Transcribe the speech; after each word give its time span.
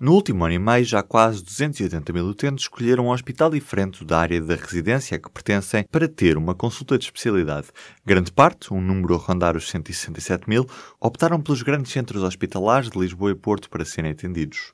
No 0.00 0.12
último 0.12 0.44
ano 0.44 0.54
e 0.54 0.58
meio, 0.60 0.84
já 0.84 1.02
quase 1.02 1.42
280 1.42 2.12
mil 2.12 2.24
utentes 2.26 2.66
escolheram 2.66 3.06
um 3.06 3.10
hospital 3.10 3.50
diferente 3.50 4.04
da 4.04 4.20
área 4.20 4.40
da 4.40 4.54
residência 4.54 5.16
a 5.16 5.18
que 5.18 5.28
pertencem 5.28 5.82
para 5.90 6.06
ter 6.06 6.38
uma 6.38 6.54
consulta 6.54 6.96
de 6.96 7.04
especialidade. 7.06 7.66
Grande 8.06 8.30
parte, 8.30 8.72
um 8.72 8.80
número 8.80 9.16
a 9.16 9.18
rondar 9.18 9.56
os 9.56 9.68
167 9.68 10.48
mil, 10.48 10.64
optaram 11.00 11.40
pelos 11.40 11.62
grandes 11.62 11.90
centros 11.90 12.22
hospitalares 12.22 12.90
de 12.90 12.96
Lisboa 12.96 13.32
e 13.32 13.34
Porto 13.34 13.68
para 13.68 13.84
serem 13.84 14.12
atendidos. 14.12 14.72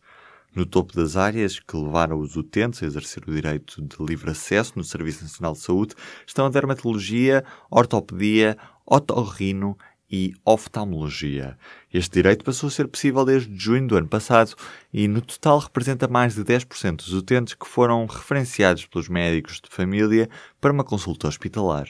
No 0.55 0.67
topo 0.67 0.95
das 0.95 1.17
áreas 1.17 1.59
que 1.59 1.75
levaram 1.75 2.21
os 2.21 2.37
utentes 2.37 2.83
a 2.83 2.87
exercer 2.87 3.23
o 3.27 3.33
direito 3.33 3.81
de 3.81 3.97
livre 4.05 4.31
acesso 4.31 4.75
no 4.77 4.85
Serviço 4.85 5.23
Nacional 5.23 5.55
de 5.55 5.61
Saúde 5.61 5.95
estão 6.27 6.45
a 6.45 6.51
dermatologia, 6.51 7.43
ortopedia, 7.71 8.59
otorrino 8.85 9.75
e 10.11 10.33
oftalmologia. 10.45 11.59
Este 11.93 12.15
direito 12.15 12.45
passou 12.45 12.69
a 12.69 12.71
ser 12.71 12.89
possível 12.89 13.25
desde 13.25 13.57
junho 13.57 13.87
do 13.87 13.97
ano 13.97 14.09
passado 14.09 14.55
e, 14.93 15.09
no 15.09 15.21
total, 15.21 15.59
representa 15.59 16.07
mais 16.09 16.35
de 16.35 16.45
10% 16.45 16.97
dos 16.97 17.13
utentes 17.13 17.55
que 17.55 17.67
foram 17.67 18.07
referenciados 18.07 18.87
pelos 18.87 19.09
médicos 19.09 19.61
de 19.61 19.69
família 19.69 20.29
para 20.61 20.73
uma 20.73 20.85
consulta 20.85 21.29
hospitalar. 21.29 21.89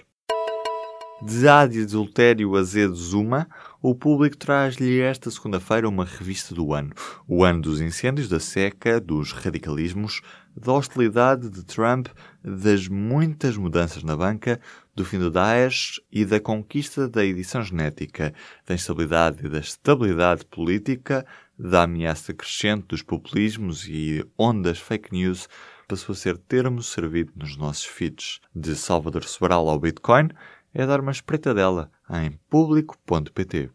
De 1.23 1.49
Adultério 1.49 2.55
Azedo 2.55 2.95
Zuma, 2.95 3.49
o 3.81 3.95
público 3.95 4.37
traz-lhe 4.37 5.01
esta 5.01 5.31
segunda-feira 5.31 5.89
uma 5.89 6.05
revista 6.05 6.55
do 6.55 6.75
ano. 6.75 6.93
O 7.27 7.45
ano 7.45 7.63
dos 7.63 7.81
incêndios, 7.81 8.29
da 8.29 8.41
seca, 8.41 9.01
dos 9.01 9.33
radicalismos, 9.33 10.21
da 10.57 10.73
hostilidade 10.73 11.49
de 11.49 11.65
Trump, 11.65 12.09
das 12.43 12.89
muitas 12.89 13.57
mudanças 13.57 14.03
na 14.03 14.17
banca, 14.17 14.61
do 14.95 15.05
fim 15.05 15.19
do 15.19 15.31
Daesh 15.31 16.01
e 16.11 16.25
da 16.25 16.39
conquista 16.39 17.09
da 17.09 17.25
edição 17.25 17.63
genética, 17.63 18.33
da 18.67 18.75
instabilidade 18.75 19.45
e 19.47 19.49
da 19.49 19.59
estabilidade 19.59 20.45
política, 20.47 21.27
da 21.59 21.83
ameaça 21.83 22.33
crescente 22.33 22.87
dos 22.89 23.03
populismos 23.03 23.87
e 23.89 24.25
ondas 24.39 24.79
fake 24.79 25.13
news, 25.13 25.49
passou 25.89 26.13
a 26.13 26.17
ser 26.17 26.39
termo 26.39 26.83
servido 26.83 27.33
nos 27.37 27.57
nossos 27.57 27.85
feeds. 27.85 28.41
De 28.55 28.75
Salvador 28.75 29.25
Sobral 29.25 29.69
ao 29.69 29.79
Bitcoin, 29.79 30.29
é 30.73 30.87
dar 30.87 31.01
uma 31.01 31.13
espreitadela 31.13 31.91
em 32.11 32.39
público.pt. 32.49 33.71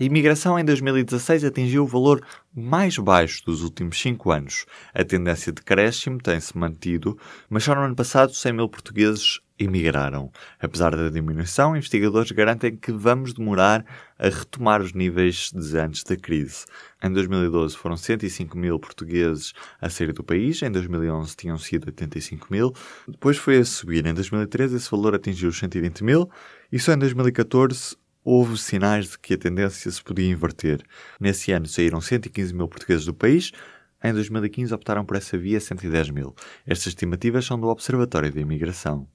A 0.00 0.04
imigração 0.04 0.56
em 0.56 0.64
2016 0.64 1.42
atingiu 1.42 1.82
o 1.82 1.86
valor 1.86 2.24
mais 2.54 2.96
baixo 2.98 3.44
dos 3.44 3.64
últimos 3.64 4.00
cinco 4.00 4.30
anos. 4.30 4.64
A 4.94 5.02
tendência 5.02 5.52
de 5.52 5.60
crescimento 5.60 6.22
tem-se 6.22 6.56
mantido, 6.56 7.18
mas 7.50 7.64
só 7.64 7.74
no 7.74 7.80
ano 7.80 7.96
passado 7.96 8.32
100 8.32 8.52
mil 8.52 8.68
portugueses 8.68 9.40
emigraram. 9.58 10.30
Apesar 10.60 10.94
da 10.94 11.08
diminuição, 11.08 11.76
investigadores 11.76 12.30
garantem 12.30 12.76
que 12.76 12.92
vamos 12.92 13.32
demorar 13.32 13.84
a 14.16 14.28
retomar 14.28 14.80
os 14.80 14.92
níveis 14.92 15.50
de 15.52 15.76
antes 15.76 16.04
da 16.04 16.16
crise. 16.16 16.64
Em 17.02 17.10
2012 17.12 17.76
foram 17.76 17.96
105 17.96 18.56
mil 18.56 18.78
portugueses 18.78 19.52
a 19.80 19.90
sair 19.90 20.12
do 20.12 20.22
país, 20.22 20.62
em 20.62 20.70
2011 20.70 21.34
tinham 21.34 21.58
sido 21.58 21.86
85 21.86 22.46
mil, 22.52 22.72
depois 23.08 23.36
foi 23.36 23.58
a 23.58 23.64
subir. 23.64 24.06
Em 24.06 24.14
2013 24.14 24.76
esse 24.76 24.90
valor 24.92 25.16
atingiu 25.16 25.48
os 25.48 25.58
120 25.58 26.04
mil 26.04 26.30
e 26.70 26.78
só 26.78 26.92
em 26.92 26.98
2014 26.98 27.96
houve 28.28 28.58
sinais 28.58 29.08
de 29.08 29.18
que 29.18 29.32
a 29.32 29.38
tendência 29.38 29.90
se 29.90 30.02
podia 30.02 30.30
inverter. 30.30 30.84
Nesse 31.18 31.50
ano 31.50 31.66
saíram 31.66 31.98
115 31.98 32.52
mil 32.52 32.68
portugueses 32.68 33.06
do 33.06 33.14
país, 33.14 33.52
em 34.04 34.12
2015 34.12 34.74
optaram 34.74 35.02
por 35.02 35.16
essa 35.16 35.38
via 35.38 35.58
110 35.58 36.10
mil. 36.10 36.34
Estas 36.66 36.88
estimativas 36.88 37.46
são 37.46 37.58
do 37.58 37.68
Observatório 37.68 38.30
da 38.30 38.38
Imigração. 38.38 39.08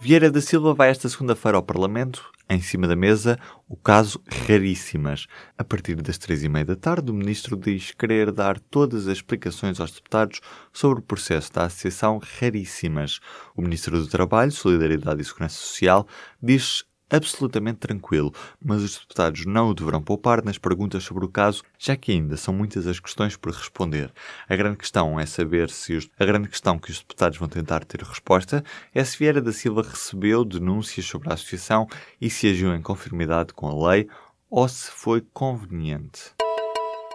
Vieira 0.00 0.30
da 0.30 0.40
Silva 0.40 0.72
vai 0.72 0.88
esta 0.88 1.10
segunda-feira 1.10 1.58
ao 1.58 1.62
Parlamento, 1.62 2.24
em 2.48 2.58
cima 2.58 2.88
da 2.88 2.96
mesa, 2.96 3.38
o 3.68 3.76
caso 3.76 4.18
Raríssimas. 4.46 5.26
A 5.58 5.62
partir 5.62 5.96
das 5.96 6.16
três 6.16 6.42
e 6.42 6.48
meia 6.48 6.64
da 6.64 6.76
tarde, 6.76 7.10
o 7.10 7.14
Ministro 7.14 7.54
diz 7.54 7.90
querer 7.90 8.32
dar 8.32 8.58
todas 8.58 9.06
as 9.06 9.18
explicações 9.18 9.78
aos 9.78 9.92
deputados 9.92 10.40
sobre 10.72 11.00
o 11.00 11.02
processo 11.02 11.52
da 11.52 11.66
Associação 11.66 12.18
Raríssimas. 12.40 13.20
O 13.54 13.60
Ministro 13.60 14.00
do 14.00 14.06
Trabalho, 14.06 14.50
Solidariedade 14.50 15.20
e 15.20 15.24
Segurança 15.24 15.56
Social 15.56 16.08
diz 16.42 16.82
absolutamente 17.10 17.78
tranquilo, 17.78 18.32
mas 18.62 18.82
os 18.82 18.98
deputados 18.98 19.46
não 19.46 19.68
o 19.68 19.74
deverão 19.74 20.02
poupar 20.02 20.44
nas 20.44 20.58
perguntas 20.58 21.04
sobre 21.04 21.24
o 21.24 21.28
caso, 21.28 21.62
já 21.78 21.96
que 21.96 22.12
ainda 22.12 22.36
são 22.36 22.52
muitas 22.52 22.86
as 22.86 22.98
questões 23.00 23.36
por 23.36 23.52
responder. 23.52 24.12
A 24.48 24.56
grande 24.56 24.76
questão 24.76 25.18
é 25.18 25.26
saber 25.26 25.70
se 25.70 25.94
os... 25.94 26.08
a 26.18 26.24
grande 26.24 26.48
questão 26.48 26.78
que 26.78 26.90
os 26.90 26.98
deputados 26.98 27.38
vão 27.38 27.48
tentar 27.48 27.84
ter 27.84 28.02
resposta 28.02 28.64
é 28.94 29.04
se 29.04 29.18
Vieira 29.18 29.40
da 29.40 29.52
Silva 29.52 29.82
recebeu 29.82 30.44
denúncias 30.44 31.06
sobre 31.06 31.30
a 31.30 31.34
associação 31.34 31.86
e 32.20 32.28
se 32.30 32.48
agiu 32.48 32.74
em 32.74 32.82
conformidade 32.82 33.52
com 33.52 33.68
a 33.68 33.90
lei 33.90 34.08
ou 34.50 34.68
se 34.68 34.90
foi 34.90 35.20
conveniente. 35.32 36.34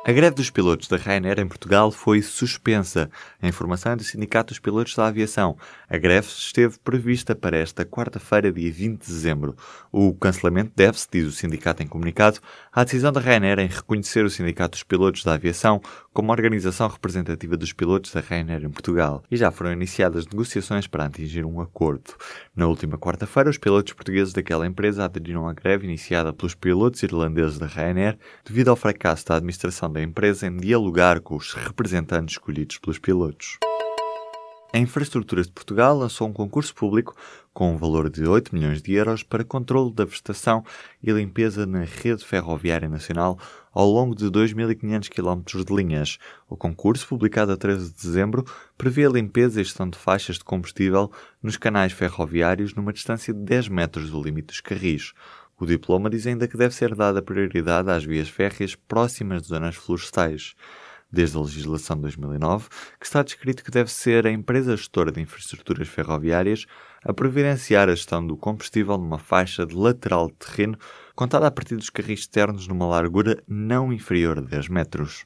A 0.09 0.11
greve 0.11 0.37
dos 0.37 0.49
pilotos 0.49 0.87
da 0.87 0.97
Ryanair 0.97 1.39
em 1.39 1.47
Portugal 1.47 1.91
foi 1.91 2.23
suspensa. 2.23 3.11
A 3.39 3.47
informação 3.47 3.91
é 3.91 3.95
do 3.95 4.03
Sindicato 4.03 4.51
dos 4.51 4.57
Pilotos 4.57 4.95
da 4.95 5.05
Aviação. 5.05 5.55
A 5.87 5.99
greve 5.99 6.27
esteve 6.27 6.79
prevista 6.79 7.35
para 7.35 7.55
esta 7.55 7.85
quarta-feira, 7.85 8.51
dia 8.51 8.71
20 8.71 9.01
de 9.01 9.05
dezembro. 9.05 9.55
O 9.91 10.11
cancelamento 10.15 10.71
deve-se, 10.75 11.07
diz 11.11 11.27
o 11.27 11.31
sindicato 11.31 11.83
em 11.83 11.87
comunicado, 11.87 12.39
à 12.73 12.83
decisão 12.83 13.11
da 13.11 13.19
Ryanair 13.19 13.59
em 13.59 13.67
reconhecer 13.67 14.25
o 14.25 14.31
Sindicato 14.31 14.71
dos 14.71 14.83
Pilotos 14.83 15.23
da 15.23 15.35
Aviação 15.35 15.79
como 16.19 16.33
organização 16.33 16.89
representativa 16.89 17.55
dos 17.55 17.71
pilotos 17.71 18.11
da 18.11 18.19
Ryanair 18.19 18.65
em 18.65 18.69
Portugal. 18.69 19.23
E 19.31 19.37
já 19.37 19.51
foram 19.51 19.71
iniciadas 19.71 20.27
negociações 20.27 20.85
para 20.85 21.05
atingir 21.05 21.45
um 21.45 21.61
acordo. 21.61 22.13
Na 22.53 22.67
última 22.67 22.97
quarta-feira, 22.97 23.49
os 23.49 23.57
pilotos 23.57 23.93
portugueses 23.93 24.33
daquela 24.33 24.67
empresa 24.67 25.05
aderiram 25.05 25.47
à 25.47 25.53
greve 25.53 25.87
iniciada 25.87 26.33
pelos 26.33 26.53
pilotos 26.53 27.01
irlandeses 27.03 27.57
da 27.57 27.67
Ryanair 27.67 28.19
devido 28.43 28.67
ao 28.67 28.75
fracasso 28.75 29.27
da 29.27 29.37
administração 29.37 29.89
da 29.89 30.03
empresa 30.03 30.45
em 30.45 30.57
dialogar 30.57 31.21
com 31.21 31.37
os 31.37 31.53
representantes 31.53 32.33
escolhidos 32.33 32.77
pelos 32.79 32.99
pilotos. 32.99 33.57
A 34.73 34.77
Infraestruturas 34.77 35.47
de 35.47 35.53
Portugal 35.53 35.97
lançou 35.97 36.27
um 36.27 36.33
concurso 36.33 36.75
público 36.75 37.15
com 37.59 37.73
um 37.73 37.77
valor 37.77 38.09
de 38.09 38.25
8 38.25 38.55
milhões 38.55 38.81
de 38.81 38.93
euros 38.93 39.21
para 39.21 39.43
controle 39.43 39.93
da 39.93 40.05
vegetação 40.05 40.63
e 41.03 41.11
limpeza 41.11 41.65
na 41.65 41.83
rede 41.83 42.23
ferroviária 42.23 42.87
nacional 42.87 43.37
ao 43.73 43.85
longo 43.85 44.15
de 44.15 44.27
2.500 44.27 45.09
km 45.09 45.65
de 45.65 45.75
linhas. 45.75 46.17
O 46.47 46.55
concurso, 46.55 47.05
publicado 47.05 47.51
a 47.51 47.57
13 47.57 47.91
de 47.91 48.01
dezembro, 48.01 48.45
prevê 48.77 49.05
a 49.05 49.09
limpeza 49.09 49.59
e 49.59 49.63
gestão 49.65 49.89
de 49.89 49.97
faixas 49.97 50.37
de 50.37 50.45
combustível 50.45 51.11
nos 51.43 51.57
canais 51.57 51.91
ferroviários 51.91 52.73
numa 52.73 52.93
distância 52.93 53.33
de 53.33 53.41
10 53.41 53.67
metros 53.67 54.09
do 54.09 54.23
limite 54.23 54.47
dos 54.47 54.61
carris. 54.61 55.11
O 55.59 55.65
diploma 55.65 56.09
diz 56.09 56.25
ainda 56.25 56.47
que 56.47 56.55
deve 56.55 56.73
ser 56.73 56.95
dada 56.95 57.21
prioridade 57.21 57.91
às 57.91 58.05
vias 58.05 58.29
férreas 58.29 58.73
próximas 58.73 59.41
de 59.41 59.49
zonas 59.49 59.75
florestais. 59.75 60.55
Desde 61.11 61.37
a 61.37 61.41
legislação 61.41 61.95
de 61.95 62.03
2009, 62.03 62.67
que 62.99 63.05
está 63.05 63.23
descrito 63.23 63.63
que 63.63 63.71
deve 63.71 63.91
ser 63.91 64.27
a 64.27 64.31
empresa 64.31 64.77
gestora 64.77 65.11
de 65.11 65.19
infraestruturas 65.19 65.87
ferroviárias 65.87 66.65
a 67.03 67.13
providenciar 67.13 67.89
a 67.89 67.95
gestão 67.95 68.25
do 68.25 68.37
combustível 68.37 68.97
numa 68.97 69.17
faixa 69.17 69.65
de 69.65 69.75
lateral 69.75 70.27
de 70.27 70.35
terreno 70.35 70.77
contada 71.15 71.47
a 71.47 71.51
partir 71.51 71.75
dos 71.75 71.89
carris 71.89 72.21
externos 72.21 72.67
numa 72.67 72.87
largura 72.87 73.41
não 73.47 73.91
inferior 73.91 74.37
a 74.37 74.41
10 74.41 74.69
metros. 74.69 75.25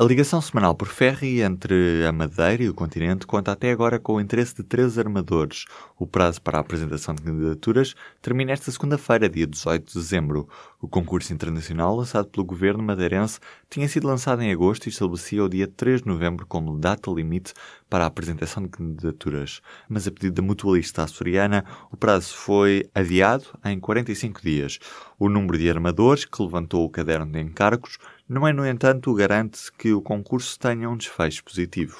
A 0.00 0.04
ligação 0.04 0.40
semanal 0.40 0.76
por 0.76 0.86
ferro 0.86 1.24
entre 1.24 2.06
a 2.06 2.12
Madeira 2.12 2.62
e 2.62 2.68
o 2.68 2.74
continente 2.74 3.26
conta 3.26 3.50
até 3.50 3.72
agora 3.72 3.98
com 3.98 4.14
o 4.14 4.20
interesse 4.20 4.54
de 4.54 4.62
três 4.62 4.96
armadores. 4.96 5.64
O 5.98 6.06
prazo 6.06 6.40
para 6.40 6.56
a 6.56 6.60
apresentação 6.60 7.16
de 7.16 7.22
candidaturas 7.22 7.96
termina 8.22 8.52
esta 8.52 8.70
segunda-feira, 8.70 9.28
dia 9.28 9.44
18 9.44 9.88
de 9.88 9.94
dezembro. 9.94 10.48
O 10.80 10.86
concurso 10.86 11.32
internacional, 11.32 11.96
lançado 11.96 12.28
pelo 12.28 12.46
governo 12.46 12.80
madeirense, 12.80 13.40
tinha 13.68 13.88
sido 13.88 14.06
lançado 14.06 14.40
em 14.40 14.52
agosto 14.52 14.86
e 14.86 14.90
estabelecia 14.90 15.42
o 15.42 15.48
dia 15.48 15.66
3 15.66 16.02
de 16.02 16.06
novembro 16.06 16.46
como 16.46 16.78
data 16.78 17.10
limite 17.10 17.52
para 17.90 18.04
a 18.04 18.06
apresentação 18.06 18.62
de 18.62 18.68
candidaturas. 18.68 19.60
Mas 19.88 20.06
a 20.06 20.12
pedido 20.12 20.34
da 20.34 20.42
mutualista 20.42 21.02
açoriana, 21.02 21.64
o 21.90 21.96
prazo 21.96 22.36
foi 22.36 22.88
adiado 22.94 23.46
em 23.64 23.80
45 23.80 24.42
dias. 24.42 24.78
O 25.18 25.28
número 25.28 25.58
de 25.58 25.68
armadores 25.68 26.24
que 26.24 26.40
levantou 26.40 26.84
o 26.84 26.88
caderno 26.88 27.32
de 27.32 27.40
encargos 27.40 27.98
não 28.28 28.46
é, 28.46 28.52
no 28.52 28.66
entanto, 28.66 29.14
garante 29.14 29.72
que 29.78 29.92
o 29.92 30.02
concurso 30.02 30.58
tenha 30.58 30.88
um 30.90 30.96
desfecho 30.96 31.42
positivo. 31.42 31.96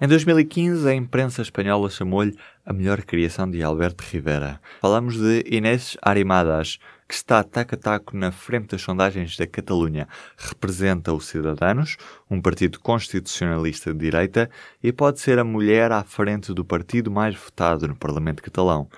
Em 0.00 0.06
2015, 0.06 0.88
a 0.88 0.94
imprensa 0.94 1.42
espanhola 1.42 1.88
chamou-lhe 1.88 2.36
a 2.64 2.72
melhor 2.72 3.02
criação 3.02 3.50
de 3.50 3.62
Alberto 3.62 4.04
Rivera. 4.04 4.60
Falamos 4.80 5.18
de 5.18 5.42
Inés 5.46 5.96
Arimadas, 6.02 6.78
que 7.08 7.14
está 7.14 7.42
taco 7.42 7.74
a 7.74 7.78
taco 7.78 8.16
na 8.16 8.30
frente 8.30 8.68
das 8.68 8.82
sondagens 8.82 9.36
da 9.36 9.46
Catalunha. 9.46 10.06
Representa 10.36 11.12
os 11.12 11.26
Cidadanos, 11.26 11.96
um 12.30 12.40
partido 12.40 12.78
constitucionalista 12.80 13.92
de 13.92 14.00
direita, 14.00 14.50
e 14.82 14.92
pode 14.92 15.20
ser 15.20 15.38
a 15.38 15.44
mulher 15.44 15.92
à 15.92 16.02
frente 16.02 16.52
do 16.52 16.64
partido 16.64 17.10
mais 17.10 17.34
votado 17.34 17.88
no 17.88 17.96
Parlamento 17.96 18.42
catalão. 18.42 18.88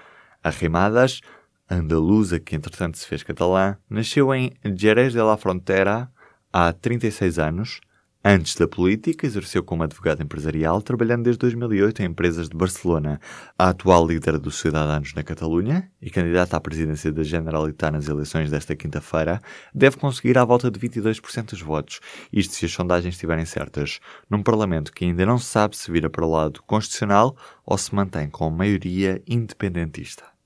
Arrimadas, 0.43 1.21
andaluza 1.69 2.41
que 2.41 2.57
entretanto 2.57 2.99
se 2.99 3.07
fez 3.07 3.23
catalã, 3.23 3.77
nasceu 3.89 4.35
em 4.35 4.53
Jerez 4.77 5.13
de 5.13 5.21
la 5.21 5.37
Frontera 5.37 6.11
há 6.53 6.73
36 6.73 7.39
anos 7.39 7.81
Antes 8.25 8.57
da 8.57 8.67
política, 8.67 9.27
exerceu 9.27 9.63
como 9.63 9.85
advogado 9.85 10.21
empresarial, 10.21 10.83
trabalhando 10.83 11.23
desde 11.23 11.39
2008 11.39 12.03
em 12.03 12.07
empresas 12.07 12.49
de 12.49 12.57
Barcelona. 12.57 13.21
A 13.57 13.69
atual 13.69 14.05
líder 14.05 14.39
dos 14.41 14.59
Cidadanos 14.59 15.15
na 15.15 15.23
Catalunha 15.23 15.89
e 16.03 16.11
candidata 16.11 16.57
à 16.57 16.61
presidência 16.61 17.13
da 17.13 17.23
Generalitat 17.23 17.93
nas 17.93 18.09
eleições 18.09 18.51
desta 18.51 18.75
quinta-feira, 18.75 19.41
deve 19.73 19.99
conseguir 19.99 20.37
à 20.37 20.45
volta 20.45 20.69
de 20.69 20.81
22% 20.81 21.51
dos 21.51 21.63
votos, 21.63 22.01
isto 22.33 22.55
se 22.55 22.67
as 22.67 22.73
sondagens 22.73 23.15
estiverem 23.15 23.47
certas, 23.47 24.01
num 24.29 24.43
Parlamento 24.43 24.93
que 24.93 25.05
ainda 25.05 25.25
não 25.25 25.39
se 25.39 25.47
sabe 25.47 25.77
se 25.77 25.91
vira 25.91 26.11
para 26.11 26.27
o 26.27 26.31
lado 26.31 26.61
constitucional 26.65 27.37
ou 27.65 27.79
se 27.79 27.95
mantém 27.95 28.29
com 28.29 28.51
maioria 28.51 29.23
independentista. 29.29 30.38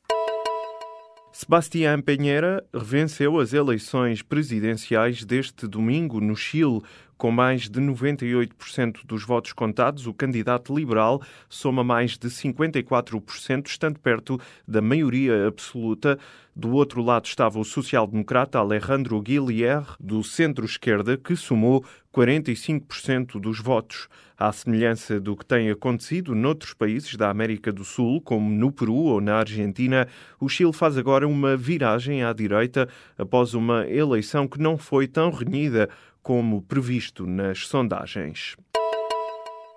Sebastián 1.32 2.02
Peñera 2.02 2.62
venceu 2.75 3.40
as 3.40 3.55
eleições 3.55 4.20
presidenciais 4.20 5.25
deste 5.25 5.67
domingo 5.67 6.20
no 6.20 6.37
Chile 6.37 6.82
com 7.23 7.31
mais 7.31 7.69
de 7.69 7.81
98% 7.81 9.07
dos 9.07 9.23
votos 9.23 9.53
contados, 9.53 10.09
o 10.09 10.13
candidato 10.13 10.77
liberal 10.77 11.23
soma 11.49 11.85
mais 11.85 12.19
de 12.19 12.27
54%, 12.27 13.69
estando 13.69 14.01
perto 14.01 14.41
da 14.67 14.83
maioria 14.83 15.47
absoluta. 15.47 16.19
Do 16.55 16.73
outro 16.73 17.01
lado 17.01 17.27
estava 17.27 17.61
o 17.61 17.65
social-democrata 17.65 18.59
Alejandro 18.59 19.23
Guillier, 19.23 19.85
do 20.01 20.25
centro-esquerda, 20.25 21.17
que 21.17 21.37
somou 21.37 21.85
45% 22.13 23.41
dos 23.41 23.61
votos. 23.61 24.09
À 24.37 24.53
semelhança 24.53 25.21
do 25.21 25.37
que 25.37 25.47
tem 25.47 25.71
acontecido 25.71 26.35
noutros 26.35 26.75
países 26.75 27.15
da 27.15 27.31
América 27.31 27.73
do 27.73 27.85
Sul, 27.85 28.21
como 28.21 28.51
no 28.51 28.73
Peru 28.73 28.97
ou 28.97 29.21
na 29.21 29.37
Argentina, 29.37 30.09
o 30.41 30.49
Chile 30.49 30.73
faz 30.73 30.99
agora 30.99 31.29
uma 31.29 31.57
viragem 31.57 32.25
à 32.25 32.33
direita 32.33 32.89
após 33.17 33.55
uma 33.55 33.87
eleição 33.89 34.49
que 34.49 34.61
não 34.61 34.77
foi 34.77 35.07
tão 35.07 35.31
renhida 35.31 35.89
como 36.23 36.63
previsto 36.63 37.27
nas 37.27 37.67
sondagens. 37.67 38.57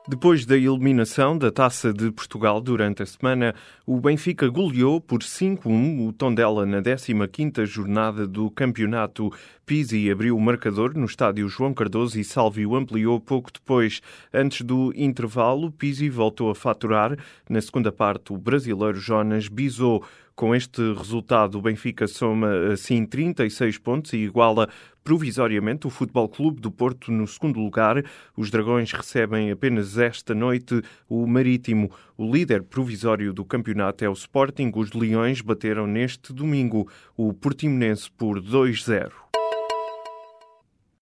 Depois 0.07 0.45
da 0.45 0.55
eliminação 0.55 1.35
da 1.35 1.51
Taça 1.51 1.91
de 1.91 2.11
Portugal 2.11 2.61
durante 2.61 3.01
a 3.01 3.07
semana, 3.07 3.55
o 3.87 3.99
Benfica 3.99 4.47
goleou 4.47 5.01
por 5.01 5.21
5-1 5.21 6.07
o 6.07 6.13
Tondela 6.13 6.63
na 6.63 6.79
15ª 6.79 7.65
jornada 7.65 8.27
do 8.27 8.51
campeonato. 8.51 9.33
Pizzi 9.65 10.11
abriu 10.11 10.37
o 10.37 10.39
marcador 10.39 10.95
no 10.95 11.05
estádio 11.05 11.49
João 11.49 11.73
Cardoso 11.73 12.19
e 12.19 12.23
Salvio 12.23 12.75
ampliou 12.75 13.19
pouco 13.19 13.51
depois. 13.51 13.99
Antes 14.31 14.61
do 14.61 14.93
intervalo, 14.95 15.71
Pizzi 15.71 16.07
voltou 16.07 16.51
a 16.51 16.55
faturar. 16.55 17.17
Na 17.49 17.59
segunda 17.59 17.91
parte, 17.91 18.31
o 18.31 18.37
brasileiro 18.37 18.99
Jonas 18.99 19.47
Bizot 19.47 20.05
com 20.35 20.53
este 20.53 20.81
resultado, 20.93 21.57
o 21.57 21.61
Benfica 21.61 22.07
soma 22.07 22.73
assim 22.73 23.05
36 23.05 23.77
pontos 23.77 24.11
e 24.11 24.17
iguala 24.17 24.67
provisoriamente 25.05 25.85
o 25.85 25.91
Futebol 25.91 26.27
Clube 26.27 26.59
do 26.59 26.71
Porto 26.71 27.11
no 27.11 27.27
segundo 27.27 27.59
lugar. 27.59 28.03
Os 28.35 28.49
Dragões 28.49 28.91
recebem 28.91 29.51
apenas 29.51 29.99
esta 29.99 30.33
noite 30.33 30.81
o 31.07 31.27
Marítimo. 31.27 31.91
O 32.17 32.29
líder 32.29 32.63
provisório 32.63 33.31
do 33.31 33.45
campeonato 33.45 34.03
é 34.03 34.09
o 34.09 34.13
Sporting. 34.13 34.71
Os 34.75 34.93
Leões 34.93 35.41
bateram 35.41 35.85
neste 35.85 36.33
domingo 36.33 36.89
o 37.15 37.31
Portimonense 37.31 38.09
por 38.09 38.41
2-0. 38.41 39.11